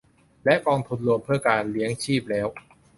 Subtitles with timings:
[0.45, 2.47] และกองทุนรวมเพื่อการเลี้ยงชีพแล้ว